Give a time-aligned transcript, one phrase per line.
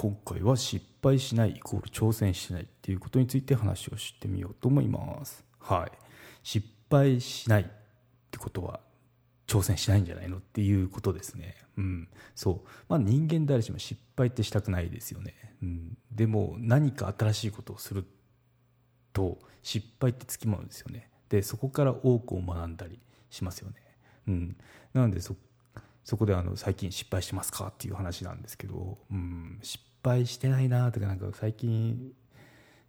[0.00, 5.44] 今回は失敗しないイコール挑戦しないっていうことについて話をしてみようと思います。
[5.58, 5.98] はい。
[6.44, 7.66] 失敗しないっ
[8.30, 8.78] てことは
[9.48, 11.56] 挑戦しないんじゃないのっていうことですね。
[11.78, 12.08] うん。
[12.36, 12.68] そう。
[12.88, 15.34] まあ人間誰しも失敗ってしたくないですよね、
[15.64, 18.04] うん、でも何か新しいことをする
[19.12, 21.10] と失敗ってつきまうんですよね。
[21.28, 23.74] でそこから多くを学んだりしますよね。
[24.28, 24.56] うん。
[24.94, 25.34] なのでそ
[26.04, 32.12] そこであの最近失敗してますかっていう話なんですけど、うん、失敗してないなとかなんか最近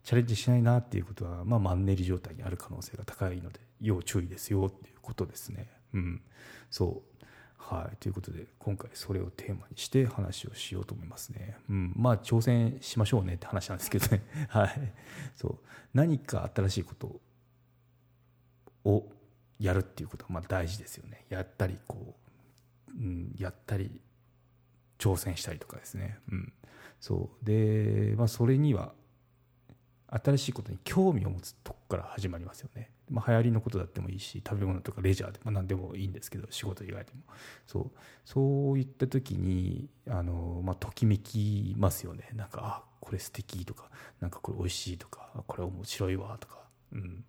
[0.03, 5.69] チャレンジしないなっていうことは、まあ、マンネリ状態にある可能性が高いので要注意ですよっていうことですね。
[5.93, 6.21] うん、
[6.69, 7.25] そう。
[7.57, 11.57] はい、ということで今回それをテーマにして話をしようと思いますね。
[11.69, 14.23] うん、まあ挑戦しましょうねって話なんですけどね。
[14.49, 14.93] はい、
[15.35, 15.59] そう。
[15.93, 17.21] 何か新しいこと
[18.85, 19.11] を
[19.59, 21.25] やるっていうことはまあ大事ですよね。
[21.29, 22.29] やったりこう
[22.97, 24.01] うん、やったり
[24.97, 26.53] 挑戦したりとかですね、うん、
[26.99, 27.45] そう。
[27.45, 28.93] で、まあ、それには
[30.07, 37.19] 新しいことに興味を持つとこから始まりますよね、まあ、流行りのことだってもいいし食べ物とかレジャーで、まあ、何でもいいんですけど仕事以外でも。
[37.67, 37.91] そう。
[38.25, 42.29] そういった時にあの、まあ、ときめきますよね。
[42.33, 43.89] なんかあこれ素敵とか
[44.19, 46.59] なんかこれ美味しいとかこれ面白いわとか、
[46.91, 47.23] うん、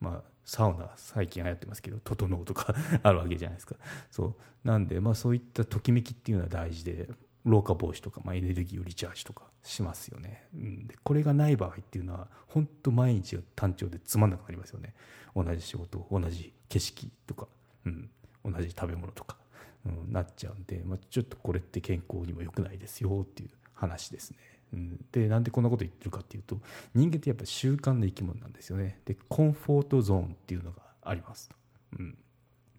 [0.00, 3.76] まあ、サウナ最近流行ってますけど整うとか あるわけじゃないですか。
[4.10, 4.34] そう。
[4.64, 7.08] なんで、まあ、そういったときめきっていうのは大事で
[7.44, 14.94] 老化防止とか、まあ、エネルギーをリチャージとかしますよね、うん、でこれがない場合っていうのは本当毎日単調でつまんなくなりますよね。
[15.36, 17.48] 同じ仕事同じ景色とか、
[17.84, 18.08] うん、
[18.44, 19.36] 同じ食べ物とか、
[19.84, 24.38] うん、なっちゃうんで、まあ、ちょっとこれって健康にも良くないですよっていう話ですね。
[24.72, 26.60] うん、でなんでこんなこと言ってるかっていうと
[26.94, 29.00] 人間ってやっぱ習慣の生き物なんですよね。
[29.04, 31.48] でコンフォートゾーンっていうのがあります。
[31.48, 31.56] と、
[31.98, 32.16] うん、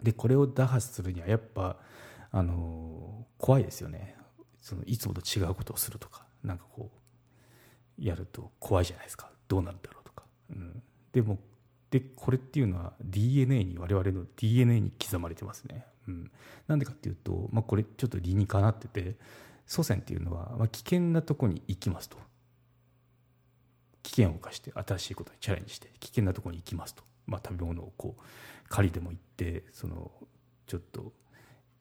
[0.02, 1.76] でこれを打破するにはやっぱ
[2.32, 4.14] あの、怖いですよね。
[4.66, 6.90] そのいつもと違うことをするとかなんかこ
[8.00, 9.30] うやると怖いじゃないですか。
[9.46, 10.82] どうなるんだろうとか、うん、
[11.12, 11.38] でも
[11.92, 16.32] でこれっていうのは DNA に我々の DNA に刻まれてますね、うん、
[16.66, 19.14] なんでかっていうと、まあ、これちょっと理にかなってて
[19.66, 22.18] 祖先っていうのは、まあ、危険なとこに行きますと。
[24.02, 28.22] 危険を冒して新しいことにチャレンジして危険なとこに行きますと、まあ、食べ物をこう
[28.68, 30.10] 狩りでも行ってその
[30.66, 31.12] ちょっと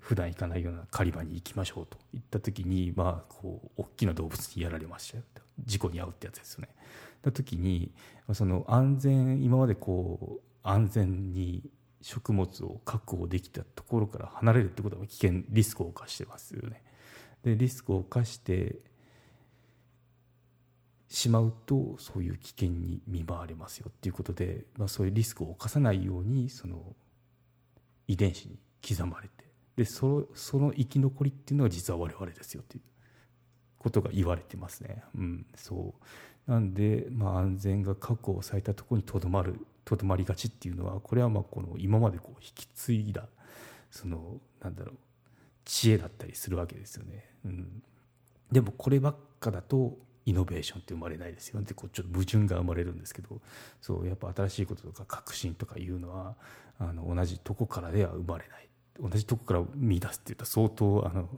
[0.06, 5.24] 普段行かないような狩り場に行きましょうといった時にまあこう大きな動物にやられましたよ
[5.66, 6.70] 事故に遭うってやつですよね。
[7.24, 7.92] た時に
[8.34, 11.64] その安全今までこう安全に
[12.02, 16.84] 食物を確保できたところから離れるってことは危険リスクを冒してますよね。
[17.42, 18.76] でリスクを冒して
[21.10, 26.96] しまうとそういう危険に見舞われますよっていうことで、まあ、そういうリスクを冒さないようにその
[28.08, 29.45] 遺伝子に刻まれて
[29.76, 32.84] でそのその生き残りっていうのは実は我々ですよっていう
[33.78, 35.04] ことが言われてますね。
[35.16, 35.94] うん、そ
[36.48, 43.28] うなんで、まあ、安全が確保されたところにとどまるとどまりがちっていうのはこれはまあこの今までこう引き継いだ
[43.92, 44.96] そのなんだろう
[45.66, 47.30] 知恵だったりするわけですよね。
[47.46, 47.84] うん、
[48.52, 53.42] でもこればっかだとイノベーションって生まれないですよねこうちょっと矛盾が生まれるんですけど
[53.80, 56.36] そうやっぱ新しいこととか革新とかいうのは
[56.80, 58.68] あの同じとこからでは生まれない
[59.00, 61.30] 同じとこから見出すっていったら相当あの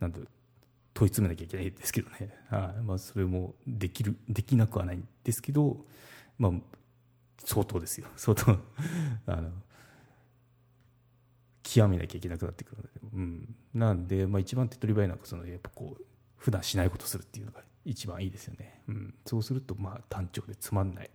[0.00, 0.18] なんだ
[0.94, 5.84] 問い詰めなきゃいけないですけどね、 はまあ、それもできるできなくはないんですけど、
[6.38, 6.52] まあ、
[7.38, 8.08] 相当ですよ。
[8.16, 8.58] 相当
[9.26, 9.52] あの
[11.62, 16.04] 極めなきゃいけなくなってくるので、うん、なんで、まあ、一番手っ取り早いのはそのやっぱこう
[16.36, 21.10] 普段しないことするっていうのが一番いいですよね、うん、そうするとまあ単調でつまんない。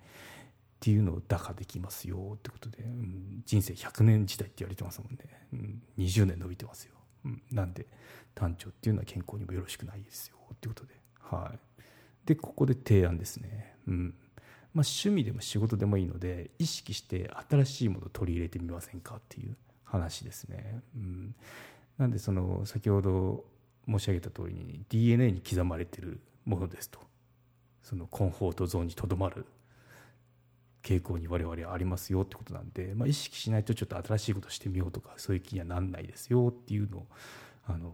[0.76, 5.20] っていうのを打破できますよってことで、うん、人生100年時代って言われてますもんね、
[5.54, 7.88] うん、20年伸びてますよ、うん、なんで
[8.36, 10.94] 単調っていうのは健康にもよろしくないですよってことで。
[11.22, 11.60] はい。
[12.26, 13.76] でここで提案ですね。
[13.88, 14.14] うん。
[14.74, 19.56] まあ、趣味でも仕事でもいいので意識して新しいものを取り入れてみませんかっていう
[19.86, 20.82] 話ですね。
[20.96, 21.36] うん、
[21.98, 23.46] なんでその先ほど
[23.88, 27.00] 申し上げた通りに DNA に刻まれてるものですと。
[27.84, 29.46] そのコンフォートゾーンにとどまる
[30.86, 37.08] 傾向に我々ありますよってことなんで、まあ、意識しないとちょっと新しいことしてみようとかそういう気にはなんないですよっていうのを
[37.66, 37.92] あの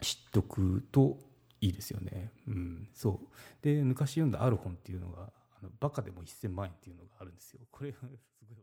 [0.00, 1.18] 知っとくと
[1.60, 2.32] いいですよね。
[2.48, 3.26] うん、そう
[3.62, 5.30] で昔読んだある本っていうのが
[5.60, 7.60] 「あのバカでも1000万円」っていうのがあるんですよ。
[7.70, 7.98] これす
[8.48, 8.58] ごい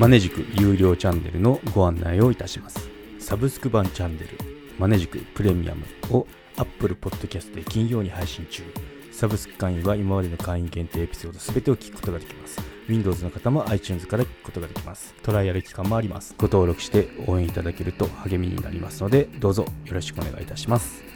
[0.00, 2.88] マネジク有料チャンネルのご案内をいたします。
[3.20, 4.28] サブスク版チャンネル、
[4.78, 6.26] マネジクプレミアムを
[6.56, 8.64] Apple Podcast で金曜に配信中。
[9.14, 12.60] サブスク会員は今までの会員限定エピソード全てを聞くことができます。
[12.88, 15.14] Windows の方も iTunes から聞くことができます。
[15.22, 16.34] トライアル期間もあります。
[16.36, 21.13] ご登録して応援いただけると励みになりますので、どうぞよろしくお願いいたします。